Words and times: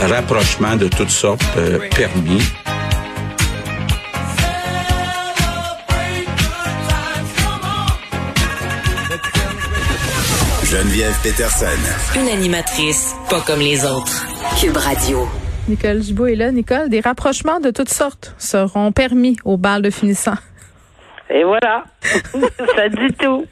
Rapprochement 0.00 0.74
de 0.74 0.88
toutes 0.88 1.10
sortes 1.10 1.40
euh, 1.56 1.78
permis. 1.94 2.42
Geneviève 10.64 11.14
Peterson. 11.22 11.66
Une 12.16 12.28
animatrice 12.28 13.14
pas 13.28 13.40
comme 13.42 13.60
les 13.60 13.84
autres. 13.84 14.26
Cube 14.60 14.76
Radio. 14.76 15.28
Nicole 15.68 16.02
Gibault 16.02 16.26
est 16.26 16.34
là. 16.34 16.50
Nicole, 16.50 16.88
des 16.88 16.98
rapprochements 16.98 17.60
de 17.60 17.70
toutes 17.70 17.92
sortes 17.92 18.34
seront 18.36 18.90
permis 18.90 19.36
au 19.44 19.56
bal 19.56 19.82
de 19.82 19.90
finissant. 19.90 20.34
Et 21.32 21.44
voilà, 21.44 21.84
ça 22.02 22.88
dit 22.88 23.14
tout. 23.18 23.46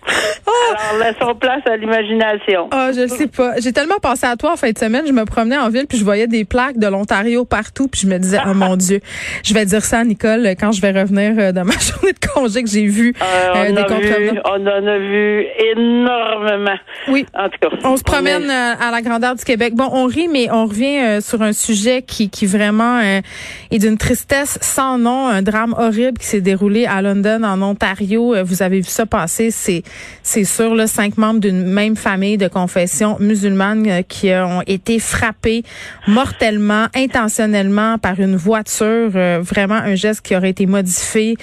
Alors, 0.46 0.98
laissons 1.00 1.34
place 1.36 1.62
à 1.70 1.76
l'imagination. 1.76 2.68
Oh, 2.72 2.88
je 2.94 3.06
sais 3.06 3.28
pas. 3.28 3.54
J'ai 3.60 3.72
tellement 3.72 3.98
pensé 4.02 4.26
à 4.26 4.36
toi 4.36 4.52
en 4.52 4.56
fin 4.56 4.70
de 4.70 4.78
semaine. 4.78 5.06
Je 5.06 5.12
me 5.12 5.24
promenais 5.24 5.58
en 5.58 5.68
ville 5.68 5.86
puis 5.86 5.96
je 5.96 6.04
voyais 6.04 6.26
des 6.26 6.44
plaques 6.44 6.78
de 6.78 6.86
l'Ontario 6.88 7.44
partout 7.44 7.86
puis 7.86 8.00
je 8.00 8.08
me 8.08 8.18
disais, 8.18 8.38
oh 8.46 8.54
mon 8.54 8.76
Dieu, 8.76 9.00
je 9.44 9.54
vais 9.54 9.64
dire 9.64 9.82
ça 9.82 10.00
à 10.00 10.04
Nicole 10.04 10.46
quand 10.58 10.72
je 10.72 10.80
vais 10.80 10.90
revenir 10.90 11.34
euh, 11.38 11.52
de 11.52 11.60
ma 11.60 11.72
journée 11.78 12.12
de 12.12 12.26
congé 12.34 12.64
que 12.64 12.68
j'ai 12.68 12.86
vu 12.86 13.14
euh, 13.22 13.52
on, 13.54 13.76
euh, 13.76 14.32
vu, 14.32 14.40
on 14.44 14.66
en 14.66 14.86
a 14.86 14.98
vu 14.98 15.46
énormément. 15.76 16.78
Oui. 17.08 17.26
En 17.34 17.48
tout 17.48 17.58
cas. 17.60 17.68
On 17.84 17.96
se 17.96 18.02
promène 18.02 18.50
euh, 18.50 18.74
à 18.80 18.90
la 18.90 19.02
grandeur 19.02 19.34
du 19.34 19.44
Québec. 19.44 19.74
Bon, 19.74 19.88
on 19.92 20.06
rit, 20.06 20.28
mais 20.28 20.50
on 20.50 20.66
revient 20.66 21.22
sur 21.22 21.42
un 21.42 21.52
sujet 21.52 22.02
qui, 22.02 22.30
qui 22.30 22.46
vraiment 22.46 23.00
est 23.00 23.78
d'une 23.78 23.98
tristesse 23.98 24.58
sans 24.60 24.98
nom, 24.98 25.28
un 25.28 25.42
drame 25.42 25.74
horrible 25.78 26.18
qui 26.18 26.26
s'est 26.26 26.40
déroulé 26.40 26.86
à 26.86 27.02
London 27.02 27.42
en 27.44 27.56
Ontario. 27.70 28.34
Euh, 28.34 28.42
vous 28.42 28.62
avez 28.62 28.78
vu 28.80 28.88
ça 28.88 29.06
passer, 29.06 29.50
c'est 29.50 29.82
c'est 30.22 30.44
sûr 30.44 30.74
là, 30.74 30.86
cinq 30.86 31.16
membres 31.16 31.40
d'une 31.40 31.64
même 31.64 31.96
famille 31.96 32.36
de 32.36 32.48
confession 32.48 33.16
musulmane 33.20 33.86
euh, 33.88 34.02
qui 34.02 34.30
ont 34.32 34.62
été 34.66 34.98
frappés 34.98 35.62
mortellement, 36.06 36.86
intentionnellement 36.94 37.98
par 37.98 38.20
une 38.20 38.36
voiture. 38.36 39.10
Euh, 39.14 39.40
vraiment 39.42 39.74
un 39.74 39.94
geste 39.94 40.22
qui 40.22 40.34
aurait 40.36 40.50
été 40.50 40.66
modifié, 40.66 41.36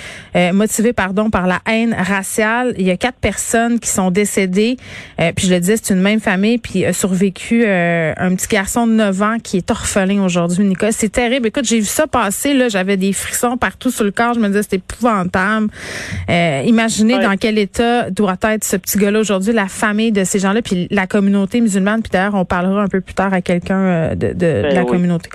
motivé 0.53 0.93
pardon 0.93 1.29
par 1.29 1.47
la 1.47 1.59
haine 1.67 1.93
raciale. 1.93 2.73
Il 2.77 2.85
y 2.85 2.91
a 2.91 2.97
quatre 2.97 3.17
personnes 3.19 3.79
qui 3.79 3.89
sont 3.89 4.11
décédées. 4.11 4.77
puis 5.17 5.47
je 5.47 5.53
le 5.53 5.59
dis, 5.59 5.73
c'est 5.81 5.93
une 5.93 6.01
même 6.01 6.19
famille. 6.19 6.57
Puis 6.57 6.85
a 6.85 6.93
survécu 6.93 7.65
un 7.65 8.35
petit 8.35 8.47
garçon 8.47 8.87
de 8.87 8.93
9 8.93 9.21
ans 9.21 9.37
qui 9.41 9.57
est 9.57 9.71
orphelin 9.71 10.23
aujourd'hui. 10.23 10.65
Nicolas, 10.65 10.91
c'est 10.91 11.09
terrible. 11.09 11.47
Écoute, 11.47 11.65
j'ai 11.65 11.79
vu 11.79 11.85
ça 11.85 12.07
passer 12.07 12.53
là, 12.53 12.69
j'avais 12.69 12.97
des 12.97 13.13
frissons 13.13 13.57
partout 13.57 13.91
sur 13.91 14.03
le 14.03 14.11
corps. 14.11 14.33
Je 14.33 14.39
me 14.39 14.47
disais 14.47 14.63
c'était 14.63 14.77
épouvantable. 14.77 15.69
Euh, 16.29 16.63
imaginez 16.65 17.19
dans 17.19 17.35
quel 17.37 17.57
état 17.57 18.09
doit 18.09 18.37
être 18.43 18.63
ce 18.63 18.77
petit 18.77 18.97
gars-là 18.97 19.19
aujourd'hui, 19.19 19.53
la 19.53 19.67
famille 19.67 20.11
de 20.11 20.23
ces 20.23 20.39
gens-là, 20.39 20.61
puis 20.61 20.87
la 20.91 21.07
communauté 21.07 21.61
musulmane. 21.61 22.01
Puis 22.01 22.11
d'ailleurs, 22.11 22.35
on 22.35 22.45
parlera 22.45 22.81
un 22.81 22.87
peu 22.87 23.01
plus 23.01 23.13
tard 23.13 23.33
à 23.33 23.41
quelqu'un 23.41 23.79
euh, 23.79 24.15
de, 24.15 24.27
de, 24.27 24.61
ben 24.63 24.73
la 24.73 24.83
communauté. 24.83 25.29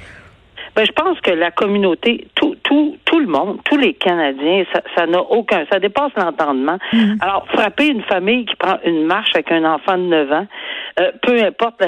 Ben, 0.76 0.86
je 0.86 0.92
pense 0.92 1.20
que 1.20 1.30
la 1.30 1.50
communauté, 1.50 2.28
tout, 2.34 2.56
tout, 2.70 2.96
tout 3.04 3.18
le 3.18 3.26
monde, 3.26 3.58
tous 3.64 3.76
les 3.76 3.94
Canadiens, 3.94 4.64
ça 4.96 5.06
n'a 5.06 5.20
aucun, 5.20 5.64
ça 5.72 5.80
dépasse 5.80 6.12
l'entendement. 6.16 6.78
Mm-hmm. 6.92 7.16
Alors, 7.20 7.44
frapper 7.52 7.88
une 7.88 8.02
famille 8.02 8.44
qui 8.44 8.54
prend 8.54 8.76
une 8.84 9.06
marche 9.06 9.30
avec 9.34 9.50
un 9.50 9.64
enfant 9.64 9.98
de 9.98 10.04
9 10.04 10.32
ans, 10.32 10.46
euh, 11.00 11.10
peu 11.22 11.42
importe 11.42 11.82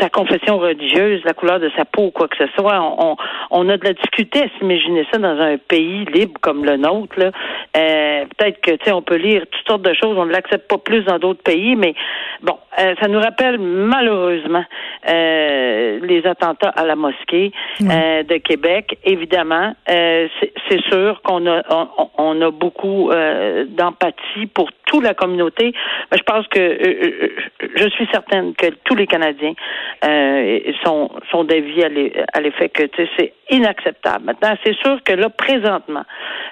sa, 0.00 0.08
confession 0.08 0.58
religieuse, 0.58 1.22
la 1.24 1.34
couleur 1.34 1.60
de 1.60 1.70
sa 1.76 1.84
peau 1.84 2.06
ou 2.06 2.10
quoi 2.10 2.26
que 2.26 2.36
ce 2.36 2.46
soit, 2.58 2.80
on, 2.80 3.16
on 3.50 3.68
a 3.68 3.76
de 3.76 3.84
la 3.84 3.92
difficulté 3.92 4.42
à 4.42 4.58
s'imaginer 4.58 5.06
ça 5.12 5.18
dans 5.18 5.40
un 5.40 5.56
pays 5.56 6.04
libre 6.06 6.40
comme 6.40 6.64
le 6.64 6.76
nôtre. 6.76 7.18
Là. 7.18 7.30
Euh, 7.76 8.24
peut-être 8.36 8.60
que 8.60 8.72
tu 8.72 8.84
sais, 8.84 8.92
on 8.92 9.02
peut 9.02 9.16
lire 9.16 9.44
toutes 9.50 9.68
sortes 9.68 9.82
de 9.82 9.94
choses, 9.94 10.16
on 10.18 10.26
ne 10.26 10.32
l'accepte 10.32 10.68
pas 10.68 10.78
plus 10.78 11.04
dans 11.04 11.18
d'autres 11.18 11.42
pays, 11.42 11.76
mais 11.76 11.94
bon, 12.42 12.58
euh, 12.80 12.94
ça 13.00 13.06
nous 13.06 13.20
rappelle 13.20 13.58
malheureusement 13.58 14.64
les 15.06 16.22
attentats 16.24 16.70
à 16.70 16.84
la 16.84 16.96
mosquée 16.96 17.52
de 17.80 18.36
Québec. 18.38 18.98
Évidemment, 19.12 19.74
c'est 19.86 20.82
sûr 20.90 21.20
qu'on 21.22 21.46
a 21.46 21.62
on, 22.18 22.40
a 22.40 22.50
beaucoup 22.50 23.10
d'empathie 23.68 24.46
pour 24.54 24.70
toute 24.86 25.04
la 25.04 25.14
communauté. 25.14 25.74
Je 26.12 26.22
pense 26.22 26.46
que 26.48 26.60
je 27.74 27.88
suis 27.90 28.06
certaine 28.12 28.54
que 28.54 28.66
tous 28.84 28.94
les 28.94 29.06
Canadiens 29.06 29.54
euh, 30.04 30.60
sont, 30.84 31.10
sont 31.30 31.44
d'avis 31.44 31.84
à 31.84 32.40
l'effet 32.40 32.68
que 32.68 32.84
c'est 33.16 33.32
inacceptable. 33.50 34.24
Maintenant, 34.24 34.54
c'est 34.64 34.76
sûr 34.76 35.02
que 35.04 35.12
là, 35.12 35.28
présentement, 35.28 36.04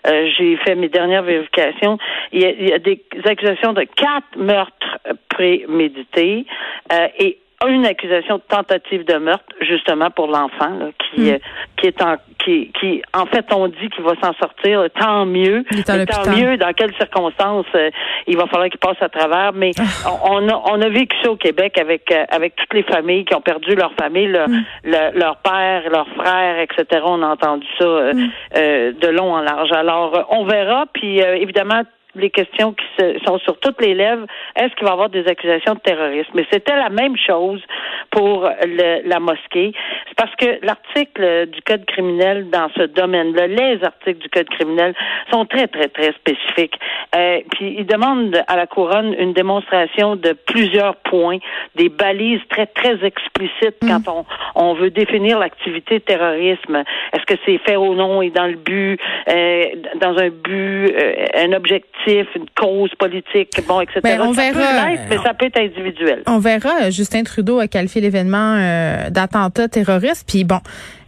euh, 0.06 0.28
j'ai 0.36 0.56
fait 0.58 0.74
mes 0.74 0.88
dernières 0.88 1.22
vérifications. 1.22 1.98
Il 2.32 2.42
y, 2.42 2.46
a, 2.46 2.50
il 2.50 2.68
y 2.68 2.72
a 2.72 2.78
des 2.78 3.02
accusations 3.24 3.72
de 3.72 3.82
quatre 3.82 4.36
meurtres 4.36 4.98
prémédités 5.28 6.46
euh, 6.92 7.08
et 7.18 7.38
une 7.68 7.84
accusation 7.84 8.36
de 8.36 8.42
tentative 8.48 9.04
de 9.04 9.16
meurtre, 9.16 9.44
justement 9.60 10.10
pour 10.10 10.28
l'enfant, 10.28 10.90
qui, 10.98 11.20
mm. 11.20 11.28
euh, 11.28 11.38
qui 11.76 11.86
est 11.86 12.02
en 12.02 12.16
qui, 12.38 12.72
qui 12.80 13.02
en 13.12 13.26
fait 13.26 13.44
on 13.52 13.68
dit 13.68 13.90
qu'il 13.94 14.02
va 14.02 14.14
s'en 14.22 14.32
sortir, 14.34 14.86
tant 14.98 15.26
mieux. 15.26 15.62
tant 15.84 16.30
mieux 16.34 16.56
dans 16.56 16.72
quelles 16.72 16.94
circonstances 16.96 17.66
euh, 17.74 17.90
il 18.26 18.38
va 18.38 18.46
falloir 18.46 18.70
qu'il 18.70 18.78
passe 18.78 18.96
à 19.02 19.10
travers. 19.10 19.52
Mais 19.52 19.72
ah. 19.78 20.10
on, 20.24 20.48
a 20.48 20.62
on 20.72 20.80
a 20.80 20.88
vécu 20.88 21.14
ça 21.22 21.30
au 21.30 21.36
Québec 21.36 21.76
avec 21.76 22.10
euh, 22.10 22.24
avec 22.30 22.56
toutes 22.56 22.72
les 22.72 22.82
familles 22.82 23.26
qui 23.26 23.34
ont 23.34 23.42
perdu 23.42 23.74
leur 23.74 23.92
famille, 23.92 24.28
leur, 24.28 24.48
mm. 24.48 24.64
leur 25.14 25.36
père, 25.36 25.82
leurs 25.90 26.08
frères, 26.16 26.58
etc. 26.60 27.02
On 27.04 27.22
a 27.22 27.26
entendu 27.26 27.66
ça 27.78 27.84
mm. 27.84 28.30
de 28.54 29.08
long 29.08 29.34
en 29.34 29.42
large. 29.42 29.72
Alors 29.72 30.26
on 30.30 30.44
verra. 30.44 30.86
Puis 30.94 31.18
évidemment 31.18 31.82
les 32.14 32.30
questions 32.30 32.72
qui 32.72 32.84
sont 33.26 33.38
sur 33.38 33.58
toutes 33.60 33.80
les 33.80 33.94
lèvres, 33.94 34.26
est-ce 34.56 34.74
qu'il 34.74 34.84
va 34.84 34.90
y 34.90 34.92
avoir 34.92 35.10
des 35.10 35.26
accusations 35.26 35.74
de 35.74 35.80
terrorisme? 35.80 36.30
Mais 36.34 36.46
c'était 36.50 36.76
la 36.76 36.88
même 36.88 37.16
chose 37.16 37.62
pour 38.10 38.48
la 38.64 39.20
mosquée. 39.20 39.72
C'est 40.08 40.16
parce 40.16 40.34
que 40.36 40.64
l'article 40.64 41.46
du 41.46 41.62
Code 41.62 41.84
criminel 41.86 42.50
dans 42.50 42.68
ce 42.76 42.82
domaine-là, 42.82 43.46
les 43.46 43.84
articles 43.84 44.18
du 44.18 44.28
Code 44.28 44.48
criminel 44.48 44.94
sont 45.32 45.44
très, 45.46 45.68
très, 45.68 45.88
très 45.88 46.12
spécifiques. 46.12 46.78
Euh, 47.14 47.40
puis 47.52 47.76
ils 47.78 47.86
demandent 47.86 48.42
à 48.46 48.56
la 48.56 48.66
couronne 48.66 49.14
une 49.18 49.32
démonstration 49.32 50.16
de 50.16 50.32
plusieurs 50.32 50.96
points, 50.96 51.38
des 51.76 51.88
balises 51.88 52.40
très, 52.48 52.66
très 52.66 53.04
explicites 53.04 53.82
mm. 53.82 53.88
quand 53.88 54.08
on, 54.08 54.24
on 54.54 54.74
veut 54.74 54.90
définir 54.90 55.38
l'activité 55.38 56.00
terrorisme. 56.00 56.82
Est-ce 57.12 57.26
que 57.26 57.40
c'est 57.46 57.58
fait 57.58 57.76
au 57.76 57.94
nom 57.94 58.22
et 58.22 58.30
dans 58.30 58.46
le 58.46 58.56
but, 58.56 58.98
euh, 59.28 59.64
dans 60.00 60.18
un 60.18 60.30
but, 60.30 60.92
euh, 60.92 61.26
un 61.36 61.52
objectif? 61.52 61.84
Une 62.12 62.46
cause 62.56 62.90
politique, 62.98 63.60
bon, 63.66 63.80
etc. 63.80 64.00
Ben, 64.02 64.20
on 64.20 64.34
ça 64.34 64.50
verra, 64.50 64.86
peut 64.86 65.00
mais 65.10 65.18
ça 65.18 65.34
peut 65.34 65.46
être 65.46 65.58
individuel. 65.58 66.22
On 66.26 66.38
verra. 66.38 66.90
Justin 66.90 67.22
Trudeau 67.22 67.58
a 67.58 67.68
qualifié 67.68 68.00
l'événement 68.00 68.56
euh, 68.58 69.10
d'attentat 69.10 69.68
terroriste. 69.68 70.24
Puis 70.26 70.44
bon, 70.44 70.60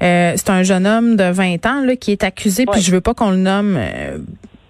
euh, 0.02 0.32
c'est 0.36 0.50
un 0.50 0.62
jeune 0.62 0.86
homme 0.86 1.16
de 1.16 1.24
20 1.24 1.66
ans 1.66 1.84
là, 1.84 1.96
qui 1.96 2.12
est 2.12 2.24
accusé. 2.24 2.66
Puis 2.66 2.80
je 2.80 2.90
veux 2.90 3.00
pas 3.00 3.14
qu'on 3.14 3.30
le 3.30 3.36
nomme. 3.36 3.76
Euh, 3.78 4.18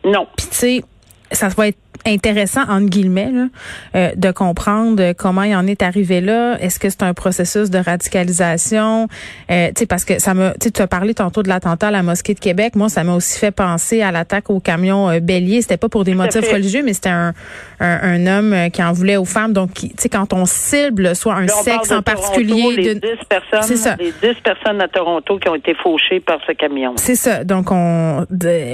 non. 0.04 0.26
Puis 0.36 0.46
tu 0.50 0.56
sais, 0.56 0.82
ça 1.30 1.48
va 1.48 1.68
être 1.68 1.78
intéressant 2.06 2.62
entre 2.62 2.88
guillemets 2.88 3.30
là, 3.32 3.46
euh, 3.94 4.10
de 4.16 4.30
comprendre 4.30 5.12
comment 5.12 5.42
il 5.42 5.54
en 5.54 5.66
est 5.66 5.82
arrivé 5.82 6.20
là. 6.20 6.56
Est-ce 6.60 6.78
que 6.78 6.90
c'est 6.90 7.02
un 7.02 7.14
processus 7.14 7.70
de 7.70 7.78
radicalisation? 7.78 9.08
Euh, 9.50 9.68
Tu 9.68 9.80
sais 9.80 9.86
parce 9.86 10.04
que 10.04 10.18
ça 10.18 10.34
me, 10.34 10.52
tu 10.58 10.82
as 10.82 10.86
parlé 10.86 11.14
tantôt 11.14 11.42
de 11.42 11.48
l'attentat 11.48 11.88
à 11.88 11.90
la 11.90 12.02
mosquée 12.02 12.34
de 12.34 12.40
Québec. 12.40 12.76
Moi, 12.76 12.88
ça 12.88 13.04
m'a 13.04 13.14
aussi 13.14 13.38
fait 13.38 13.50
penser 13.50 14.02
à 14.02 14.12
l'attaque 14.12 14.50
au 14.50 14.60
camion 14.60 15.10
euh, 15.10 15.20
Bélier. 15.20 15.62
C'était 15.62 15.76
pas 15.76 15.88
pour 15.88 16.04
des 16.04 16.14
motifs 16.14 16.50
religieux, 16.50 16.82
mais 16.84 16.92
c'était 16.92 17.08
un, 17.10 17.34
un, 17.80 18.26
homme 18.26 18.52
euh, 18.52 18.68
qui 18.68 18.82
en 18.82 18.92
voulait 18.92 19.16
aux 19.16 19.24
femmes. 19.24 19.52
Donc, 19.52 19.74
tu 19.74 19.88
sais, 19.98 20.08
quand 20.08 20.32
on 20.32 20.46
cible 20.46 21.14
soit 21.14 21.34
un 21.34 21.48
sexe 21.48 21.90
en 21.90 22.02
particulier, 22.02 22.76
les 22.76 22.94
10 22.94 23.00
personnes, 23.28 23.62
c'est 23.62 23.76
ça. 23.76 23.96
Les 23.98 24.12
10 24.12 24.40
personnes 24.42 24.80
à 24.80 24.88
Toronto 24.88 25.38
qui 25.38 25.48
ont 25.48 25.54
été 25.54 25.74
fauchées 25.74 26.20
par 26.20 26.38
ce 26.46 26.52
camion. 26.52 26.94
C'est 26.96 27.16
ça. 27.16 27.44
Donc, 27.44 27.70
on, 27.70 28.26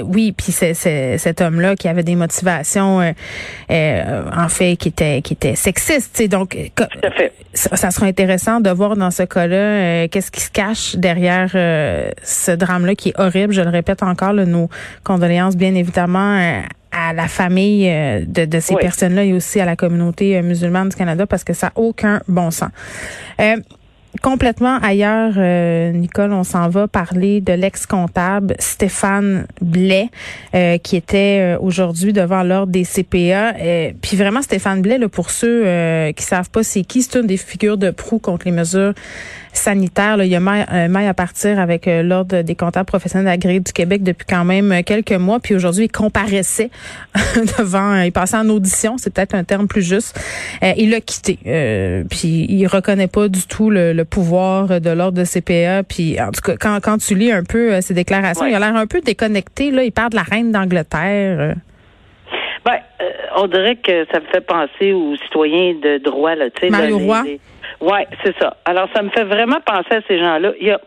oui, 0.05 0.33
puis 0.35 0.51
c'est 0.51 0.73
cet 0.73 1.41
homme-là 1.41 1.75
qui 1.75 1.87
avait 1.87 2.03
des 2.03 2.15
motivations 2.15 3.01
euh, 3.71 4.23
en 4.35 4.49
fait, 4.49 4.75
qui 4.77 4.89
était 4.89 5.21
qui 5.21 5.33
était 5.33 5.55
sexiste. 5.55 6.21
Donc, 6.29 6.57
Ça, 7.53 7.91
sera 7.91 8.05
intéressant 8.05 8.61
de 8.61 8.69
voir 8.69 8.95
dans 8.95 9.11
ce 9.11 9.23
cas-là 9.23 9.55
euh, 9.55 10.07
qu'est-ce 10.07 10.31
qui 10.31 10.41
se 10.41 10.51
cache 10.51 10.95
derrière 10.95 11.51
euh, 11.55 12.11
ce 12.23 12.51
drame-là 12.51 12.95
qui 12.95 13.09
est 13.09 13.19
horrible. 13.19 13.53
Je 13.53 13.61
le 13.61 13.69
répète 13.69 14.03
encore, 14.03 14.33
nos 14.33 14.69
condoléances, 15.03 15.55
bien 15.55 15.75
évidemment. 15.75 16.61
à 16.91 17.13
la 17.13 17.27
famille 17.27 17.87
de, 18.25 18.59
ces 18.59 18.75
personnes-là 18.75 19.23
et 19.23 19.33
aussi 19.33 19.59
à 19.59 19.65
la 19.65 19.75
communauté 19.75 20.41
musulmane 20.41 20.89
du 20.89 20.95
Canada 20.95 21.27
parce 21.27 21.43
que 21.43 21.53
ça 21.53 21.67
n'a 21.67 21.73
aucun 21.75 22.19
bon 22.27 22.49
sens. 22.49 22.71
Complètement 24.21 24.79
ailleurs, 24.81 25.33
euh, 25.37 25.91
Nicole, 25.91 26.33
on 26.33 26.43
s'en 26.43 26.67
va 26.69 26.87
parler 26.87 27.41
de 27.41 27.53
l'ex-comptable 27.53 28.55
Stéphane 28.59 29.45
Blais, 29.61 30.09
euh, 30.55 30.77
qui 30.77 30.95
était 30.95 31.55
euh, 31.55 31.59
aujourd'hui 31.59 32.11
devant 32.11 32.43
l'ordre 32.43 32.71
des 32.71 32.83
CPA. 32.83 33.53
puis 34.01 34.17
vraiment, 34.17 34.41
Stéphane 34.41 34.81
Blais, 34.81 34.97
là, 34.97 35.07
pour 35.09 35.29
ceux 35.29 35.63
qui 36.15 36.23
savent 36.23 36.49
pas 36.49 36.63
c'est 36.63 36.83
qui, 36.83 37.03
c'est 37.03 37.19
une 37.19 37.27
des 37.27 37.37
figures 37.37 37.77
de 37.77 37.91
proue 37.91 38.19
contre 38.19 38.45
les 38.45 38.51
mesures 38.51 38.93
sanitaires. 39.53 40.17
Là. 40.17 40.25
Il 40.25 40.31
y 40.31 40.35
a 40.35 40.39
maille, 40.39 41.07
à 41.07 41.13
partir 41.13 41.59
avec 41.59 41.87
l'ordre 41.87 42.41
des 42.41 42.55
comptables 42.55 42.85
professionnels 42.85 43.27
agréés 43.27 43.59
du 43.59 43.73
Québec 43.73 44.03
depuis 44.03 44.25
quand 44.27 44.45
même 44.45 44.83
quelques 44.83 45.11
mois. 45.11 45.39
Puis 45.39 45.55
aujourd'hui, 45.55 45.85
il 45.85 45.91
comparaissait 45.91 46.69
devant, 47.57 48.01
il 48.01 48.11
passait 48.11 48.37
en 48.37 48.49
audition, 48.49 48.97
c'est 48.97 49.11
peut-être 49.11 49.35
un 49.35 49.43
terme 49.43 49.67
plus 49.67 49.81
juste. 49.81 50.19
il 50.61 50.89
l'a 50.91 51.01
quitté. 51.01 51.37
puis 52.09 52.45
il 52.49 52.67
reconnaît 52.67 53.07
pas 53.07 53.27
du 53.27 53.43
tout 53.43 53.69
le 53.69 53.98
pouvoir 54.03 54.81
de 54.81 54.89
l'ordre 54.89 55.17
de 55.17 55.23
CPA. 55.23 55.83
Puis 55.83 56.19
en 56.19 56.31
tout 56.31 56.41
cas, 56.41 56.55
quand, 56.59 56.79
quand 56.81 56.97
tu 56.97 57.15
lis 57.15 57.31
un 57.31 57.43
peu 57.43 57.73
euh, 57.73 57.81
ses 57.81 57.93
déclarations, 57.93 58.45
il 58.45 58.55
a 58.55 58.59
l'air 58.59 58.75
un 58.75 58.87
peu 58.87 59.01
déconnecté. 59.01 59.71
Là, 59.71 59.83
il 59.83 59.91
parle 59.91 60.11
de 60.11 60.15
la 60.15 60.23
reine 60.23 60.51
d'Angleterre. 60.51 61.55
Ben, 62.65 62.77
euh, 63.01 63.09
on 63.37 63.47
dirait 63.47 63.77
que 63.77 64.05
ça 64.11 64.19
me 64.19 64.25
fait 64.25 64.41
penser 64.41 64.91
aux 64.93 65.15
citoyens 65.17 65.75
de 65.81 65.97
droit, 65.97 66.35
là, 66.35 66.49
tu 66.49 66.61
sais. 66.61 66.69
Mario 66.69 66.97
Roy. 66.99 67.23
Ouais, 67.81 68.07
c'est 68.23 68.37
ça. 68.37 68.57
Alors, 68.65 68.89
ça 68.93 69.01
me 69.01 69.09
fait 69.09 69.23
vraiment 69.23 69.59
penser 69.65 69.95
à 69.95 70.01
ces 70.07 70.19
gens-là. 70.19 70.51
Il 70.59 70.67
y 70.67 70.71
a 70.71 70.79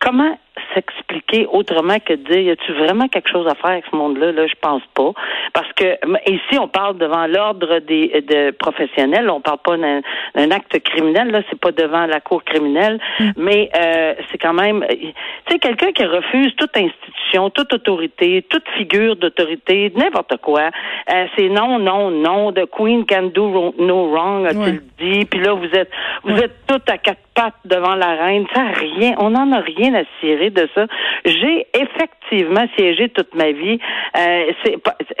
comment 0.00 0.38
s'expliquer 0.74 1.46
autrement 1.46 1.98
que 1.98 2.14
de 2.14 2.22
dire 2.30 2.40
y 2.40 2.50
a-tu 2.50 2.72
vraiment 2.72 3.08
quelque 3.08 3.30
chose 3.30 3.46
à 3.46 3.54
faire 3.54 3.70
avec 3.70 3.84
ce 3.90 3.96
monde-là? 3.96 4.32
Là 4.32 4.46
je 4.46 4.54
pense 4.60 4.82
pas. 4.94 5.12
Parce 5.52 5.72
que 5.74 5.96
ici 6.30 6.58
on 6.58 6.68
parle 6.68 6.98
devant 6.98 7.26
l'ordre 7.26 7.78
des 7.80 8.22
de 8.28 8.50
professionnels. 8.52 9.30
On 9.30 9.40
parle 9.40 9.58
pas 9.64 9.76
d'un 9.76 10.50
acte 10.50 10.78
criminel 10.82 11.30
là. 11.30 11.42
C'est 11.50 11.60
pas 11.60 11.72
devant 11.72 12.06
la 12.06 12.20
cour 12.20 12.44
criminelle. 12.44 12.98
Mm. 13.20 13.30
mais 13.36 13.70
euh, 13.76 14.14
c'est 14.30 14.38
quand 14.38 14.54
même 14.54 14.84
tu 14.88 15.12
sais 15.48 15.58
quelqu'un 15.58 15.92
qui 15.92 16.04
refuse 16.04 16.54
toute 16.56 16.76
institution 16.76 17.50
toute 17.50 17.72
autorité 17.72 18.44
toute 18.48 18.68
figure 18.76 19.16
d'autorité 19.16 19.92
n'importe 19.96 20.36
quoi 20.38 20.70
euh, 21.10 21.26
c'est 21.36 21.48
non 21.48 21.78
non 21.78 22.10
non. 22.10 22.52
The 22.52 22.66
queen 22.66 23.04
can 23.06 23.30
do 23.34 23.74
no 23.78 24.10
wrong 24.10 24.46
a-t-il 24.46 24.82
dit. 24.98 25.24
Puis 25.24 25.40
là 25.40 25.54
vous 25.54 25.70
êtes 25.74 25.90
vous 26.24 26.36
êtes 26.36 26.66
tout 26.66 26.80
à 26.88 26.98
quatre 26.98 27.20
pattes 27.34 27.54
devant 27.64 27.94
la 27.94 28.14
reine. 28.14 28.46
Ça 28.54 28.62
rien 28.74 29.14
on 29.18 29.30
n'en 29.30 29.50
a 29.52 29.60
rien 29.60 29.94
à 29.94 30.02
cirer 30.20 30.50
de 30.50 30.61
ça. 30.74 30.86
J'ai 31.24 31.66
effectivement 31.74 32.64
siégé 32.76 33.08
toute 33.08 33.34
ma 33.34 33.52
vie. 33.52 33.78
Euh, 34.16 34.52
c'est 34.64 34.76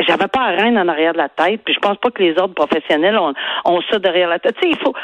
j'avais 0.08 0.28
pas 0.28 0.46
reine 0.46 0.78
en 0.78 0.88
arrière 0.88 1.12
de 1.12 1.18
la 1.18 1.28
tête, 1.28 1.60
puis 1.64 1.74
je 1.74 1.80
pense 1.80 1.96
pas 1.98 2.10
que 2.10 2.22
les 2.22 2.38
ordres 2.38 2.54
professionnels 2.54 3.16
ont, 3.18 3.32
ont 3.64 3.80
ça 3.90 3.98
derrière 3.98 4.28
la 4.28 4.38
tête. 4.38 4.56
Tu 4.60 4.68
sais, 4.68 4.74
il 4.74 4.78
faut 4.78 4.94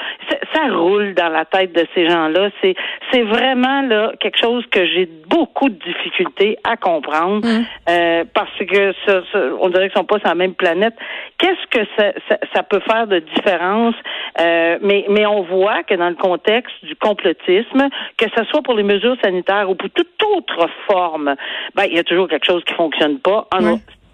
ça, 0.55 0.69
roule 0.75 1.15
dans 1.15 1.29
la 1.29 1.45
tête 1.45 1.73
de 1.73 1.87
ces 1.95 2.09
gens-là. 2.09 2.51
C'est 2.61 2.75
c'est 3.13 3.23
vraiment 3.23 3.83
là 3.83 4.13
quelque 4.21 4.39
chose 4.39 4.65
que 4.71 4.85
j'ai 4.87 5.07
beaucoup 5.07 5.69
de 5.69 5.79
difficultés 5.79 6.59
à 6.65 6.77
comprendre 6.77 7.47
mm. 7.47 7.65
euh, 7.89 8.25
parce 8.35 8.59
que 8.59 8.93
ça, 9.07 9.21
on 9.61 9.69
dirait 9.69 9.89
qu'ils 9.89 9.99
sont 9.99 10.05
pas 10.05 10.19
sur 10.19 10.29
la 10.29 10.35
même 10.35 10.55
planète. 10.55 10.95
Qu'est-ce 11.39 11.67
que 11.71 11.87
ça, 11.97 12.13
ça, 12.55 12.63
peut 12.63 12.81
faire 12.81 13.07
de 13.07 13.21
différence? 13.21 13.95
Euh, 14.41 14.79
Mais 14.83 15.07
mais 15.09 15.27
on 15.27 15.43
voit 15.43 15.83
que 15.83 15.95
dans 15.95 16.09
le 16.09 16.17
contexte 16.17 16.75
du 16.85 16.97
complotisme, 16.97 17.89
que 18.17 18.27
ce 18.37 18.45
soit 18.45 18.63
pour 18.63 18.75
les 18.75 18.83
mesures 18.83 19.17
sanitaires 19.23 19.71
ou 19.71 19.75
pour 19.75 19.91
toute 19.91 20.17
autre 20.37 20.69
forme, 20.87 21.35
ben, 21.75 21.85
il 21.85 21.95
y 21.95 21.99
a 21.99 22.05
toujours 22.05 22.29
quelque 22.29 22.47
chose 22.47 22.63
qui 22.65 22.75
fonctionne 22.75 23.19
pas. 23.19 23.49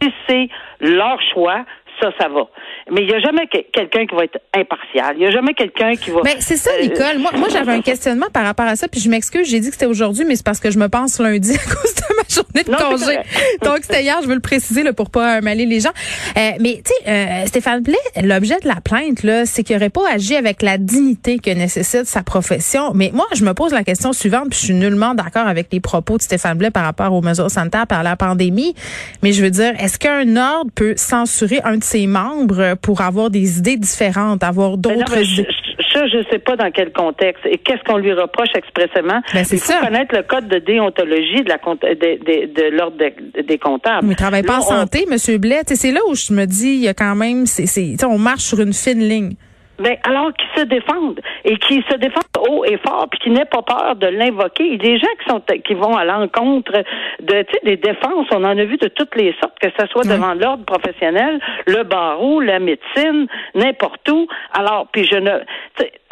Si 0.03 0.13
c'est 0.29 0.49
leur 0.81 1.19
choix, 1.33 1.65
ça, 2.01 2.11
ça 2.19 2.29
va. 2.29 2.49
Mais 2.91 3.03
il 3.03 3.07
n'y 3.07 3.15
a 3.15 3.21
jamais 3.21 3.47
quelqu'un 3.47 4.07
qui 4.07 4.15
va 4.15 4.25
être 4.25 4.39
impartial. 4.55 5.15
Il 5.17 5.21
n'y 5.21 5.27
a 5.27 5.31
jamais 5.31 5.55
quelqu'un 5.55 5.95
qui 5.95 6.11
va. 6.11 6.21
Mais 6.25 6.37
c'est 6.41 6.57
ça, 6.57 6.71
euh, 6.73 6.83
Nicole. 6.83 7.19
Moi, 7.19 7.31
moi 7.37 7.49
j'avais 7.49 7.73
un 7.73 7.81
questionnement 7.81 8.27
par 8.33 8.45
rapport 8.45 8.67
à 8.67 8.77
ça, 8.77 8.89
puis 8.89 9.01
je 9.01 9.09
m'excuse, 9.09 9.49
j'ai 9.49 9.61
dit 9.61 9.69
que 9.69 9.75
c'était 9.75 9.87
aujourd'hui, 9.87 10.25
mais 10.25 10.37
c'est 10.37 10.45
parce 10.45 10.61
que 10.61 10.71
je 10.71 10.79
me 10.79 10.89
pense 10.89 11.21
lundi 11.21 11.53
à 11.55 11.75
cause 11.75 11.95
de 11.95 12.14
journée 12.35 12.65
de 12.65 12.75
congé. 12.75 13.19
Donc 13.63 13.79
c'était 13.83 14.03
hier, 14.03 14.19
je 14.23 14.29
veux 14.29 14.35
le 14.35 14.41
préciser 14.41 14.83
là, 14.83 14.93
pour 14.93 15.11
pas 15.11 15.41
mêler 15.41 15.67
les 15.67 15.81
gens. 15.81 15.93
Euh, 16.37 16.51
mais 16.61 16.83
tu 16.85 16.93
sais, 16.93 17.11
euh, 17.11 17.47
Stéphane 17.47 17.83
Blais, 17.83 17.97
l'objet 18.23 18.59
de 18.63 18.69
la 18.69 18.81
plainte 18.81 19.23
là, 19.23 19.47
c'est 19.47 19.63
qu'il 19.63 19.77
n'aurait 19.77 19.91
pas 19.91 20.03
agi 20.11 20.35
avec 20.37 20.63
la 20.63 20.79
dignité 20.79 21.39
que 21.39 21.51
nécessite 21.51 22.07
sa 22.07 22.23
profession. 22.23 22.93
Mais 22.95 23.11
moi, 23.13 23.27
je 23.35 23.45
me 23.45 23.55
pose 23.55 23.73
la 23.73 23.85
question 23.85 24.13
suivante, 24.13 24.51
puis 24.51 24.59
je 24.59 24.65
suis 24.67 24.75
nullement 24.75 25.15
d'accord 25.15 25.47
avec 25.47 25.69
les 25.73 25.81
propos 25.81 26.17
de 26.17 26.23
Stéphane 26.23 26.59
Blais 26.59 26.71
par 26.71 26.85
rapport 26.85 27.13
aux 27.13 27.23
mesures 27.23 27.51
sanitaires 27.51 27.87
par 27.87 28.03
la 28.03 28.17
pandémie. 28.17 28.75
Mais 29.23 29.33
je 29.33 29.43
veux 29.43 29.51
dire, 29.51 29.73
est-ce 29.79 29.99
qu'un 29.99 30.37
ordre 30.37 30.71
peut 30.75 30.95
censurer 30.97 31.61
un 31.65 31.79
de 31.79 31.85
ses 31.85 32.07
membres 32.07 32.75
pour 32.81 33.01
avoir 33.01 33.31
des 33.31 33.59
idées 33.59 33.77
différentes, 33.77 34.43
avoir 34.43 34.77
d'autres 34.77 35.19
idées? 35.19 35.47
Ça, 35.95 36.07
je 36.09 36.19
ne 36.19 36.25
sais 36.25 36.39
pas 36.39 36.57
dans 36.57 36.71
quel 36.71 36.93
contexte 36.93 37.47
et 37.47 37.59
qu'est-ce 37.59 37.83
qu'on 37.85 37.99
lui 37.99 38.13
reproche 38.13 38.49
expressément. 38.55 39.21
Ben, 39.33 39.45
c'est 39.45 39.57
Il 39.57 39.61
faut 39.61 39.85
connaître 39.85 40.15
le 40.15 40.23
code 40.23 40.49
de 40.49 40.59
déontologie 40.59 41.43
de 41.43 41.49
la 41.49 41.59
de, 41.59 42.47
de, 42.47 42.77
l'ordre 42.77 42.97
des 42.97 43.59
comptables. 43.59 44.07
Mais 44.07 44.15
il 44.15 44.17
travaille 44.17 44.43
pas 44.43 44.59
en 44.59 44.63
santé, 44.63 45.07
M. 45.11 45.39
Blais. 45.39 45.63
C'est 45.67 45.93
là 45.93 46.01
où 46.09 46.15
je 46.15 46.33
me 46.33 46.47
dis, 46.47 46.75
il 46.75 46.81
y 46.81 46.89
a 46.89 46.95
quand 46.95 47.15
même, 47.15 47.47
c'est, 47.47 48.05
on 48.05 48.19
marche 48.19 48.43
sur 48.43 48.61
une 48.61 48.73
fine 48.73 49.01
ligne. 49.01 49.35
Ben, 49.79 49.97
alors 50.05 50.33
qu'ils 50.33 50.61
se 50.61 50.67
défendent 50.67 51.21
et 51.45 51.57
qu'ils 51.57 51.83
se 51.85 51.97
défendent 51.97 52.25
haut 52.49 52.65
et 52.65 52.79
fort, 52.79 53.09
puis 53.11 53.19
qu'ils 53.21 53.33
n'aient 53.33 53.45
pas 53.45 53.63
peur 53.63 53.97
de 53.97 54.07
l'invoquer. 54.07 54.65
Il 54.65 54.73
y 54.73 54.75
a 54.75 54.79
des 54.79 54.99
gens 54.99 55.09
qui 55.21 55.29
sont 55.29 55.43
qui 55.65 55.75
vont 55.75 55.97
à 55.97 56.05
l'encontre 56.05 56.73
de 57.21 57.43
tu 57.43 57.53
sais, 57.53 57.61
des 57.65 57.77
défenses. 57.77 58.27
On 58.33 58.45
en 58.45 58.57
a 58.57 58.65
vu 58.65 58.77
de 58.77 58.89
toutes 58.89 59.17
les 59.17 59.35
sortes, 59.41 59.59
que 59.61 59.69
ce 59.79 59.87
soit 59.89 60.05
devant 60.05 60.35
l'ordre 60.35 60.65
professionnel, 60.65 61.41
le 61.67 61.83
barreau, 61.83 62.41
la 62.41 62.61
médecine, 62.61 63.27
n'importe 63.55 64.09
où. 64.09 64.29
Alors, 64.53 64.87
puis 64.93 65.05
je 65.05 65.17
ne 65.17 65.41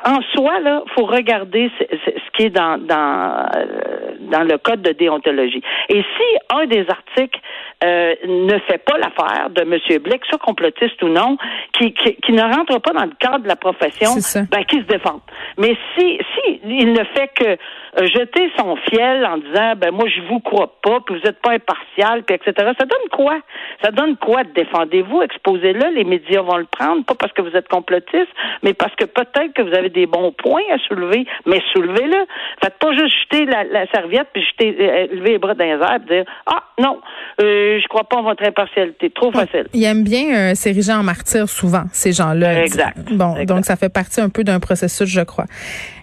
en 0.05 0.21
soi, 0.35 0.61
là, 0.61 0.83
faut 0.95 1.05
regarder 1.05 1.71
ce, 1.79 2.37
qui 2.37 2.45
est 2.45 2.51
dans, 2.51 2.79
dans, 2.79 3.47
euh, 3.55 4.15
dans 4.33 4.43
le 4.43 4.59
code 4.59 4.83
de 4.83 4.93
déontologie. 4.93 5.63
Et 5.89 6.03
si 6.03 6.55
un 6.57 6.67
des 6.67 6.85
articles 6.89 7.39
euh, 7.85 8.15
ne 8.27 8.59
fait 8.61 8.79
pas 8.79 8.97
l'affaire 8.99 9.51
de 9.51 9.63
M. 9.63 9.79
Blick, 10.03 10.25
soit 10.27 10.39
complotiste 10.39 11.03
ou 11.03 11.09
non, 11.09 11.37
qui, 11.73 11.93
qui, 11.93 12.33
ne 12.33 12.43
rentre 12.43 12.81
pas 12.81 12.93
dans 12.93 13.05
le 13.05 13.15
cadre 13.19 13.41
de 13.41 13.49
la 13.49 13.57
profession, 13.57 14.15
ben, 14.51 14.65
qui 14.65 14.79
se 14.79 14.87
défend. 14.87 15.21
Mais 15.59 15.77
si, 15.97 16.19
si 16.35 16.61
il 16.65 16.93
ne 16.93 17.05
fait 17.15 17.31
que 17.35 17.57
jeter 17.99 18.51
son 18.59 18.77
fiel 18.77 19.25
en 19.27 19.39
disant, 19.39 19.75
ben 19.77 19.91
moi 19.91 20.07
je 20.09 20.23
vous 20.23 20.41
crois 20.41 20.79
pas, 20.83 21.01
puis 21.01 21.15
vous 21.17 21.23
n'êtes 21.25 21.41
pas 21.41 21.53
impartial, 21.53 22.23
puis 22.23 22.37
etc. 22.37 22.73
Ça 22.79 22.87
donne 22.87 23.09
quoi? 23.11 23.39
Ça 23.83 23.91
donne 23.91 24.17
quoi 24.17 24.45
Défendez-vous, 24.45 25.23
exposez-le, 25.23 25.95
les 25.95 26.05
médias 26.05 26.43
vont 26.43 26.57
le 26.57 26.65
prendre, 26.65 27.05
pas 27.05 27.15
parce 27.15 27.33
que 27.33 27.43
vous 27.43 27.55
êtes 27.55 27.69
complotiste, 27.69 28.29
mais 28.63 28.73
parce 28.73 28.95
que 28.97 29.05
peut-être 29.05 29.53
que 29.53 29.63
vous 29.63 29.75
avez 29.75 29.91
des 29.91 30.07
bons 30.07 30.33
points 30.33 30.63
à 30.73 30.79
soulever, 30.89 31.27
mais 31.47 31.61
soulevez-le. 31.73 32.27
Faites 32.63 32.79
pas 32.79 32.93
juste 32.93 33.15
jeter 33.25 33.45
la, 33.45 33.87
serviette 33.93 34.29
puis 34.33 34.43
jeter, 34.43 34.77
euh, 34.81 35.07
lever 35.13 35.33
les 35.33 35.39
bras 35.39 35.55
dans 35.55 35.65
les 35.65 35.71
airs, 35.71 35.97
et 35.97 36.15
dire, 36.15 36.25
ah 36.47 36.63
non. 36.79 36.99
Euh, 37.41 37.79
je 37.81 37.89
crois 37.89 38.05
pas 38.05 38.17
en 38.17 38.23
votre 38.23 38.45
impartialité. 38.45 39.11
Trop 39.11 39.33
facile. 39.33 39.67
Ils 39.75 39.85
aiment 39.85 40.05
bien 40.05 40.53
euh, 40.53 40.55
s'ériger 40.55 40.93
en 40.93 41.03
martyr 41.03 41.49
souvent, 41.49 41.85
ces 41.93 42.13
gens-là. 42.13 42.63
Exact. 42.63 42.97
Bon, 43.13 43.35
donc 43.45 43.65
ça 43.65 43.77
fait 43.77 43.93
partie 43.93 44.21
un 44.21 44.29
peu 44.29 44.45
d'un 44.45 44.61
processus, 44.61 45.09
je 45.09 45.21
crois. 45.21 45.47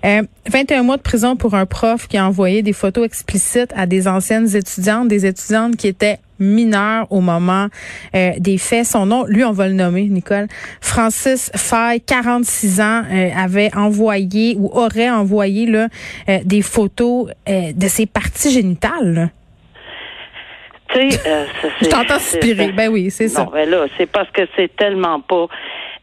Euh, 0.05 0.21
21 0.49 0.83
mois 0.83 0.97
de 0.97 1.01
prison 1.01 1.35
pour 1.35 1.55
un 1.55 1.65
prof 1.79 2.09
qui 2.09 2.17
a 2.17 2.27
envoyé 2.27 2.61
des 2.61 2.73
photos 2.73 3.05
explicites 3.05 3.71
à 3.73 3.85
des 3.85 4.09
anciennes 4.09 4.53
étudiantes, 4.53 5.07
des 5.07 5.25
étudiantes 5.25 5.77
qui 5.77 5.87
étaient 5.87 6.17
mineures 6.37 7.07
au 7.09 7.21
moment 7.21 7.67
euh, 8.15 8.31
des 8.37 8.57
faits. 8.57 8.85
Son 8.85 9.05
nom, 9.05 9.23
lui, 9.25 9.45
on 9.45 9.53
va 9.53 9.69
le 9.69 9.75
nommer, 9.75 10.03
Nicole. 10.03 10.47
Francis 10.81 11.49
Fay, 11.55 12.01
46 12.01 12.81
ans, 12.81 13.03
euh, 13.09 13.29
avait 13.33 13.73
envoyé 13.77 14.57
ou 14.59 14.69
aurait 14.73 15.09
envoyé 15.09 15.67
là, 15.67 15.87
euh, 16.27 16.39
des 16.43 16.61
photos 16.61 17.29
de 17.47 17.87
ses 17.87 18.05
parties 18.05 18.51
génitales. 18.51 19.31
Tu 20.93 21.11
sais, 21.11 21.19
euh, 21.27 21.45
Je 21.81 21.87
t'entends 21.87 22.15
inspirer. 22.15 22.71
Ben 22.71 22.89
oui, 22.89 23.11
c'est 23.11 23.27
ça. 23.27 23.43
Non, 23.43 23.51
ben 23.51 23.69
là, 23.69 23.85
c'est 23.97 24.07
parce 24.07 24.29
que 24.31 24.41
c'est 24.55 24.75
tellement 24.75 25.21
pas. 25.21 25.47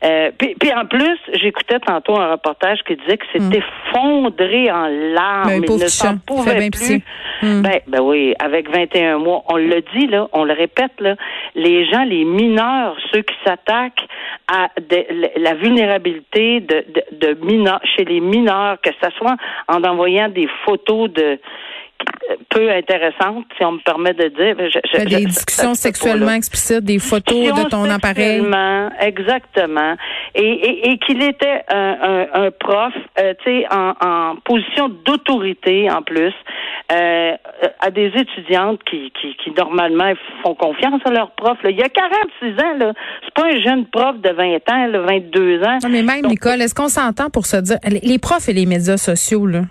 Euh, 0.07 0.31
puis, 0.39 0.55
puis, 0.59 0.73
en 0.73 0.87
plus, 0.87 1.19
j'écoutais 1.33 1.81
tantôt 1.81 2.17
un 2.17 2.33
reportage 2.33 2.79
qui 2.87 2.97
disait 2.97 3.17
que 3.17 3.25
c'était 3.33 3.59
hmm. 3.59 3.93
fondré 3.93 4.71
en 4.71 4.87
larmes. 4.87 5.49
Ben, 5.49 5.65
Il 5.67 5.83
ne 5.83 5.89
s'en 5.89 6.19
pouvait 6.19 6.71
plus. 6.71 7.01
Hmm. 7.43 7.63
Ben, 7.63 7.81
ben 7.87 8.01
oui, 8.01 8.35
avec 8.39 8.71
21 8.71 9.19
mois, 9.19 9.43
on 9.49 9.57
le 9.57 9.83
dit 9.95 10.07
là, 10.07 10.29
on 10.33 10.45
le 10.45 10.53
répète 10.53 10.93
là, 11.01 11.17
les 11.55 11.87
gens, 11.91 12.05
les 12.05 12.25
mineurs, 12.25 12.97
ceux 13.13 13.23
qui 13.23 13.35
s'attaquent 13.45 14.07
à 14.49 14.69
la 15.37 15.55
vulnérabilité 15.55 16.61
de, 16.61 16.85
de, 16.89 17.27
de 17.27 17.45
mineurs, 17.45 17.81
chez 17.97 18.05
les 18.05 18.21
mineurs, 18.21 18.81
que 18.81 18.91
ce 19.03 19.11
soit 19.19 19.37
en 19.69 19.83
envoyant 19.83 20.29
des 20.29 20.49
photos 20.65 21.11
de 21.11 21.39
peu 22.51 22.71
intéressante, 22.71 23.45
si 23.57 23.65
on 23.65 23.73
me 23.73 23.79
permet 23.81 24.15
de 24.15 24.29
dire. 24.29 24.57
Je, 24.59 25.05
des 25.05 25.27
discussions 25.27 25.75
sexuellement 25.75 26.33
explicites, 26.33 26.85
des 26.85 26.99
photos 26.99 27.53
de 27.53 27.69
ton 27.69 27.85
appareil. 27.91 28.43
Exactement. 29.01 29.95
Et, 30.35 30.91
et, 30.91 30.99
qu'il 30.99 31.23
était 31.23 31.63
un, 31.69 32.27
un, 32.33 32.51
prof, 32.51 32.93
euh, 33.19 33.35
tu 33.45 33.51
sais, 33.51 33.67
en, 33.71 33.95
en, 34.05 34.37
position 34.45 34.89
d'autorité 34.89 35.91
en 35.91 36.03
plus, 36.03 36.33
euh, 36.93 37.33
à 37.81 37.91
des 37.91 38.13
étudiantes 38.15 38.81
qui, 38.89 39.13
qui, 39.21 39.37
qui, 39.43 39.51
normalement 39.57 40.13
font 40.43 40.55
confiance 40.55 41.01
à 41.05 41.11
leur 41.11 41.31
prof. 41.33 41.59
Là. 41.63 41.71
Il 41.71 41.77
y 41.77 41.83
a 41.83 41.89
46 41.89 42.47
ans, 42.65 42.79
là. 42.79 42.93
C'est 43.25 43.35
pas 43.35 43.49
un 43.49 43.61
jeune 43.61 43.87
prof 43.87 44.17
de 44.21 44.31
20 44.31 44.71
ans, 44.71 44.87
là, 44.87 45.01
22 45.01 45.63
ans. 45.63 45.79
Non, 45.83 45.89
mais 45.89 46.03
même, 46.03 46.27
Nicole, 46.27 46.61
est-ce 46.63 46.75
qu'on 46.75 46.89
s'entend 46.89 47.31
pour 47.31 47.47
se 47.47 47.57
dire, 47.59 47.79
les 47.85 48.19
profs 48.19 48.49
et 48.49 48.53
les 48.53 48.67
médias 48.67 48.97
sociaux, 48.97 49.47
là, 49.47 49.63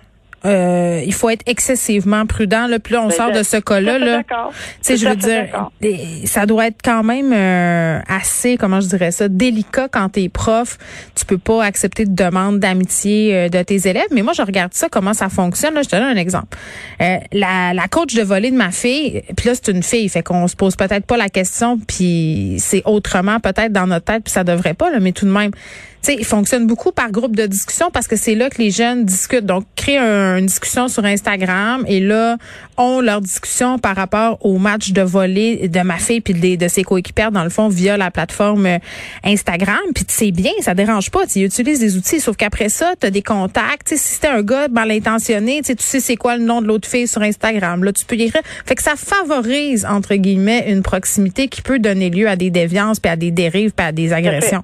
euh, 0.46 1.02
il 1.04 1.12
faut 1.12 1.28
être 1.28 1.42
excessivement 1.46 2.24
prudent. 2.24 2.66
Là, 2.66 2.78
puis 2.78 2.94
là, 2.94 3.02
on 3.02 3.08
Ben, 3.08 3.14
sort 3.14 3.32
de 3.32 3.42
ce 3.42 3.56
cas-là. 3.56 3.98
Là, 3.98 4.16
d'accord. 4.18 4.52
tu 4.52 4.58
sais, 4.82 4.96
je 4.96 5.08
veux 5.08 5.16
dire, 5.16 5.48
ça 6.24 6.46
doit 6.46 6.68
être 6.68 6.78
quand 6.84 7.02
même 7.02 7.32
euh, 7.32 7.98
assez, 8.08 8.56
comment 8.56 8.80
je 8.80 8.86
dirais 8.86 9.10
ça, 9.10 9.28
délicat 9.28 9.88
quand 9.88 10.08
t'es 10.10 10.28
prof. 10.28 10.78
Tu 11.14 11.24
peux 11.24 11.38
pas 11.38 11.64
accepter 11.64 12.04
de 12.04 12.14
demande 12.14 12.60
d'amitié 12.60 13.34
euh, 13.34 13.48
de 13.48 13.62
tes 13.62 13.88
élèves. 13.88 14.06
Mais 14.12 14.22
moi, 14.22 14.32
je 14.34 14.42
regarde 14.42 14.72
ça, 14.74 14.88
comment 14.88 15.14
ça 15.14 15.28
fonctionne. 15.28 15.74
Là, 15.74 15.82
je 15.82 15.88
te 15.88 15.96
donne 15.96 16.04
un 16.04 16.16
exemple. 16.16 16.56
Euh, 17.00 17.16
la, 17.32 17.74
la 17.74 17.88
coach 17.88 18.14
de 18.14 18.22
volley 18.22 18.50
de 18.50 18.56
ma 18.56 18.70
fille, 18.70 19.22
puis 19.36 19.48
là, 19.48 19.54
c'est 19.54 19.68
une 19.72 19.82
fille, 19.82 20.08
fait 20.08 20.22
qu'on 20.22 20.46
se 20.46 20.56
pose 20.56 20.76
peut-être 20.76 21.06
pas 21.06 21.16
la 21.16 21.28
question, 21.28 21.78
puis 21.78 22.56
c'est 22.58 22.82
autrement 22.84 23.40
peut-être 23.40 23.72
dans 23.72 23.86
notre 23.86 24.04
tête, 24.04 24.24
puis 24.24 24.32
ça 24.32 24.44
devrait 24.44 24.74
pas, 24.74 24.90
là, 24.90 25.00
mais 25.00 25.12
tout 25.12 25.26
de 25.26 25.32
même. 25.32 25.50
Tu 26.06 26.12
sais, 26.12 26.18
il 26.20 26.24
fonctionne 26.24 26.68
beaucoup 26.68 26.92
par 26.92 27.10
groupe 27.10 27.34
de 27.34 27.46
discussion 27.46 27.90
parce 27.92 28.06
que 28.06 28.14
c'est 28.14 28.36
là 28.36 28.48
que 28.48 28.62
les 28.62 28.70
jeunes 28.70 29.04
discutent. 29.04 29.44
Donc, 29.44 29.64
créent 29.74 29.98
un- 29.98 30.36
une 30.36 30.46
discussion 30.46 30.86
sur 30.86 31.04
Instagram 31.04 31.84
et 31.88 31.98
là, 31.98 32.36
ont 32.76 33.00
leur 33.00 33.20
discussion 33.20 33.80
par 33.80 33.96
rapport 33.96 34.38
au 34.46 34.58
match 34.58 34.92
de 34.92 35.02
volley 35.02 35.66
de 35.66 35.80
ma 35.80 35.96
fille 35.96 36.20
puis 36.20 36.56
de 36.56 36.68
ses 36.68 36.84
coéquipières, 36.84 37.32
dans 37.32 37.42
le 37.42 37.50
fond, 37.50 37.66
via 37.66 37.96
la 37.96 38.12
plateforme 38.12 38.66
euh, 38.66 38.78
Instagram. 39.24 39.80
Puis 39.96 40.04
c'est 40.06 40.30
bien, 40.30 40.52
ça 40.60 40.74
dérange 40.74 41.10
pas. 41.10 41.26
Tu 41.26 41.40
utilises 41.40 41.80
des 41.80 41.96
outils, 41.96 42.20
sauf 42.20 42.36
qu'après 42.36 42.68
ça, 42.68 42.92
tu 43.00 43.08
as 43.08 43.10
des 43.10 43.22
contacts. 43.22 43.88
Si 43.88 43.98
c'était 43.98 44.28
un 44.28 44.42
gars 44.42 44.68
mal 44.68 44.92
intentionné, 44.92 45.58
tu 45.62 45.66
sais, 45.66 45.74
tu 45.74 45.84
sais 45.84 45.98
c'est 45.98 46.16
quoi 46.16 46.36
le 46.36 46.44
nom 46.44 46.62
de 46.62 46.68
l'autre 46.68 46.88
fille 46.88 47.08
sur 47.08 47.22
Instagram. 47.22 47.82
Là, 47.82 47.92
tu 47.92 48.04
peux 48.04 48.14
y 48.14 48.22
écrire. 48.22 48.42
Fait 48.64 48.76
que 48.76 48.82
ça 48.84 48.94
favorise, 48.96 49.84
entre 49.84 50.14
guillemets, 50.14 50.66
une 50.70 50.82
proximité 50.82 51.48
qui 51.48 51.62
peut 51.62 51.80
donner 51.80 52.10
lieu 52.10 52.28
à 52.28 52.36
des 52.36 52.50
déviances, 52.50 53.00
puis 53.00 53.10
à 53.10 53.16
des 53.16 53.32
dérives, 53.32 53.72
puis 53.72 53.86
à 53.86 53.90
des 53.90 54.12
agressions. 54.12 54.62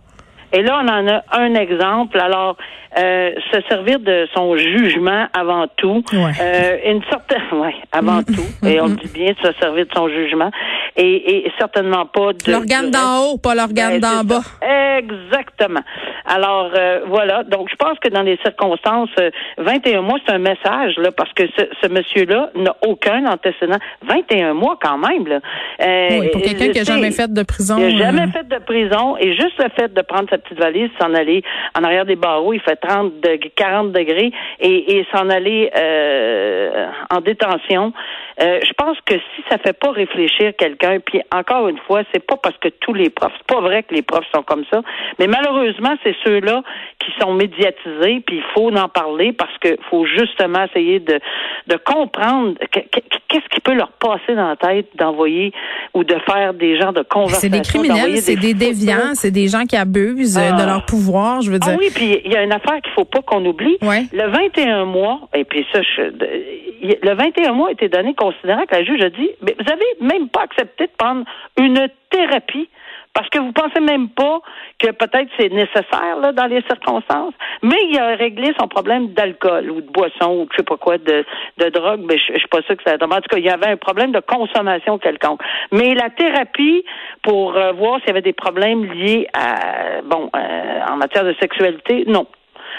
Et 0.53 0.63
là, 0.63 0.81
on 0.83 0.89
en 0.89 1.09
a 1.09 1.23
un 1.33 1.55
exemple. 1.55 2.19
Alors, 2.19 2.57
euh, 2.99 3.31
se 3.51 3.61
servir 3.71 4.01
de 4.01 4.29
son 4.35 4.55
jugement 4.57 5.27
avant 5.33 5.67
tout. 5.79 6.05
Ouais. 6.13 6.33
Euh, 6.41 6.77
une 6.93 7.03
sorte, 7.05 7.33
ouais, 7.53 7.75
avant 7.91 8.23
tout. 8.23 8.45
Et 8.67 8.81
on 8.81 8.89
dit 8.89 9.09
bien, 9.15 9.33
de 9.33 9.47
se 9.47 9.53
servir 9.59 9.87
de 9.87 9.93
son 9.95 10.09
jugement. 10.09 10.51
Et, 10.97 11.37
et 11.47 11.53
certainement 11.59 12.05
pas 12.05 12.33
de. 12.35 12.51
L'organe 12.53 12.91
d'en 12.91 13.21
haut, 13.33 13.39
pas 13.39 13.55
l'organe 13.55 13.99
Ben, 13.99 14.19
d'en 14.19 14.25
bas. 14.25 14.41
ça. 14.61 14.99
Exactement. 14.99 15.81
Alors 16.27 16.71
euh, 16.77 17.01
voilà. 17.09 17.45
Donc 17.45 17.69
je 17.71 17.77
pense 17.77 17.99
que 17.99 18.09
dans 18.11 18.21
les 18.23 18.39
circonstances, 18.45 19.09
euh, 19.19 19.31
21 19.57 20.03
mois, 20.03 20.19
c'est 20.27 20.35
un 20.35 20.39
message 20.39 20.95
là, 20.99 21.11
parce 21.17 21.33
que 21.33 21.45
ce, 21.59 21.65
ce 21.83 21.89
monsieur-là 21.89 22.51
n'a 22.57 22.77
aucun 22.87 23.25
antécédent. 23.27 23.79
21 24.03 24.53
mois 24.53 24.79
quand 24.83 24.99
même 24.99 25.27
là. 25.27 25.41
Euh, 25.83 26.21
Oui, 26.21 26.29
pour 26.31 26.43
quelqu'un 26.43 26.69
qui 26.73 26.81
a 26.81 26.85
jamais 26.85 27.11
fait 27.11 27.33
de 27.33 27.43
prison. 27.43 27.77
il 27.79 27.97
n'a 27.99 28.05
jamais 28.07 28.23
euh, 28.29 28.33
fait 28.33 28.47
de 28.49 28.59
prison 28.63 29.17
et 29.19 29.35
juste 29.35 29.57
le 29.59 29.71
fait 29.75 29.93
de 29.95 30.03
prendre 30.03 30.29
sa 30.29 30.39
petite 30.43 30.59
valise, 30.59 30.91
s'en 31.01 31.15
aller 31.15 31.43
en 31.79 31.85
arrière 31.85 32.05
des 32.05 32.17
barreaux, 32.17 32.53
il 32.53 32.61
fait 32.61 32.77
30 32.77 33.21
degrés, 33.21 33.53
40 33.57 33.93
degrés 33.93 34.33
et, 34.61 34.97
et 34.99 35.07
s'en 35.15 35.29
aller 35.31 35.71
euh, 35.77 36.87
en 37.11 37.21
détention. 37.21 37.93
Euh, 38.41 38.61
je 38.65 38.73
pense 38.73 38.97
que 39.05 39.15
si 39.15 39.43
ça 39.51 39.59
fait 39.59 39.79
pas 39.79 39.91
réfléchir 39.91 40.53
quelqu'un, 40.59 40.99
puis 41.05 41.21
encore 41.35 41.69
une 41.69 41.79
fois, 41.87 42.03
c'est 42.13 42.25
pas 42.27 42.37
parce 42.37 42.57
que 42.59 42.69
tous 42.81 42.95
les 42.95 43.11
profs, 43.11 43.33
c'est 43.39 43.55
pas 43.55 43.61
vrai 43.61 43.83
que 43.83 43.95
les 43.95 44.03
profs 44.03 44.25
sont 44.35 44.43
comme 44.43 44.65
ça, 44.73 44.81
mais 45.19 45.27
malheureusement, 45.27 45.95
c'est 46.03 46.15
ceux-là 46.25 46.63
qui 46.99 47.11
sont 47.21 47.35
médiatisés, 47.35 48.23
puis 48.27 48.37
il 48.37 48.45
faut 48.55 48.71
en 48.75 48.89
parler 48.89 49.33
parce 49.33 49.57
que 49.59 49.77
faut 49.91 50.07
justement 50.07 50.65
essayer 50.65 50.99
de, 51.01 51.19
de 51.67 51.77
comprendre 51.77 52.55
que- 52.71 52.81
que- 52.81 53.01
qu'est-ce 53.29 53.49
qui 53.51 53.61
peut 53.61 53.75
leur 53.75 53.93
passer 53.93 54.35
dans 54.35 54.49
la 54.49 54.57
tête 54.57 54.87
d'envoyer 54.97 55.53
ou 55.95 56.05
de 56.05 56.17
faire 56.27 56.55
des 56.55 56.79
genres 56.81 56.93
de 56.93 57.03
conversations. 57.03 57.41
C'est 57.41 57.49
des 57.51 57.61
criminels, 57.63 58.17
c'est 58.19 58.37
des 58.37 58.53
photos. 58.55 58.59
déviants, 58.69 59.15
c'est 59.15 59.31
des 59.31 59.49
gens 59.49 59.65
qui 59.65 59.77
abusent 59.77 60.32
de 60.41 60.62
Ah. 60.62 60.67
leur 60.67 60.85
pouvoir, 60.87 61.41
je 61.43 61.51
veux 61.51 61.59
Ah 61.62 61.67
dire. 61.71 61.77
oui, 61.79 61.89
puis 61.95 62.21
il 62.25 62.33
y 62.33 62.37
a 62.37 62.43
une 62.43 62.53
affaire 62.53 62.81
qu'il 62.83 62.93
faut 62.93 63.05
pas 63.05 63.21
qu'on 63.23 63.45
oublie. 63.45 63.77
Ouais. 63.83 64.05
Le 64.12 64.29
21 64.31 64.85
mois, 64.85 65.21
et 65.35 65.45
puis 65.45 65.67
ça, 65.73 65.81
je, 65.83 66.03
le 66.03 67.15
21 67.15 67.53
mois 67.53 67.69
a 67.69 67.73
été 67.73 67.89
donné 67.89 68.15
considérant 68.15 68.62
que 68.67 68.75
la 68.75 68.85
juge 68.85 69.03
a 69.03 69.11
dit, 69.11 69.31
mais 69.43 69.55
vous 69.59 69.71
avez 69.73 69.85
même 70.15 70.29
pas 70.29 70.43
accepté 70.43 70.87
de 70.87 70.93
prendre 70.97 71.25
une 71.59 71.89
thérapie 72.11 72.69
parce 73.14 73.28
que 73.28 73.38
vous 73.38 73.52
pensez 73.52 73.81
même 73.81 74.09
pas 74.09 74.40
que 74.78 74.90
peut-être 74.90 75.28
c'est 75.38 75.52
nécessaire 75.52 76.16
là, 76.21 76.33
dans 76.33 76.47
les 76.47 76.62
circonstances. 76.62 77.35
Mais 77.62 77.76
il 77.90 77.99
a 77.99 78.16
réglé 78.16 78.52
son 78.59 78.69
problème 78.69 79.09
d'alcool 79.09 79.71
ou 79.71 79.81
de 79.81 79.90
boisson 79.90 80.40
ou 80.40 80.49
je 80.50 80.57
sais 80.59 80.62
pas 80.62 80.76
quoi, 80.76 80.99
de, 80.99 81.25
de 81.59 81.69
drogue. 81.69 82.00
Mais 82.09 82.19
je, 82.19 82.33
je 82.33 82.38
suis 82.38 82.49
pas 82.49 82.62
sûre 82.62 82.76
que 82.76 82.83
ça. 82.85 82.95
En 82.95 83.09
tout 83.09 83.28
cas, 83.31 83.38
il 83.38 83.45
y 83.45 83.50
avait 83.50 83.69
un 83.69 83.76
problème 83.76 84.12
de 84.12 84.21
consommation 84.21 84.99
quelconque. 84.99 85.40
Mais 85.73 85.95
la 85.95 86.11
thérapie 86.11 86.85
pour 87.23 87.57
euh, 87.57 87.73
voir 87.73 87.99
s'il 88.00 88.09
y 88.09 88.11
avait 88.11 88.23
des 88.23 88.33
problèmes 88.33 88.85
liés 88.85 89.26
à 89.35 90.00
bon 90.02 90.31
euh, 90.35 90.81
en 90.90 90.97
matière 90.97 91.25
de 91.25 91.35
sexualité, 91.40 92.04
non. 92.07 92.26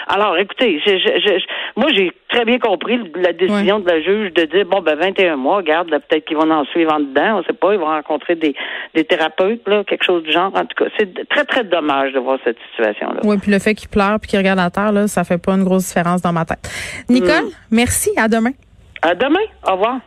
Alors, 0.06 0.36
écoutez, 0.36 0.80
je, 0.84 0.90
je, 0.98 1.18
je- 1.18 1.80
moi, 1.80 1.90
j'ai 1.94 2.12
très 2.28 2.44
bien 2.44 2.58
compris 2.58 2.98
la 3.16 3.32
décision 3.32 3.80
de 3.80 3.88
la 3.88 4.00
juge 4.02 4.32
de 4.34 4.44
dire, 4.44 4.66
bon, 4.66 4.80
ben, 4.82 4.96
21 4.96 5.36
mois, 5.36 5.56
regarde, 5.56 5.88
peut-être 5.90 6.24
qu'ils 6.26 6.36
vont 6.36 6.50
en 6.50 6.64
suivre 6.66 6.92
en 6.92 7.00
dedans, 7.00 7.38
on 7.38 7.42
sait 7.44 7.52
pas, 7.52 7.72
ils 7.72 7.78
vont 7.78 7.86
rencontrer 7.86 8.34
des, 8.34 8.54
des 8.94 9.04
thérapeutes, 9.04 9.66
là, 9.66 9.82
quelque 9.84 10.04
chose 10.04 10.22
du 10.22 10.30
genre. 10.32 10.52
En 10.54 10.66
tout 10.66 10.84
cas, 10.84 10.90
c'est 10.98 11.28
très, 11.28 11.44
très 11.44 11.64
dommage 11.64 12.12
de 12.12 12.18
voir 12.18 12.38
cette 12.44 12.58
situation-là. 12.70 13.20
Oui, 13.24 13.36
puis 13.38 13.50
le 13.50 13.58
fait 13.58 13.74
qu'il 13.74 13.88
pleure 13.88 14.18
puis 14.20 14.28
qu'il 14.30 14.38
regarde 14.38 14.58
à 14.60 14.70
terre, 14.70 14.92
là, 14.92 15.06
ça 15.08 15.24
fait 15.24 15.38
pas 15.38 15.52
une 15.52 15.64
grosse 15.64 15.86
différence 15.86 16.20
dans 16.22 16.32
ma 16.32 16.44
tête. 16.44 16.68
Nicole, 17.08 17.44
Mm. 17.46 17.50
merci. 17.70 18.10
À 18.16 18.28
demain. 18.28 18.50
À 19.02 19.14
demain. 19.14 19.40
Au 19.66 19.72
revoir. 19.72 19.98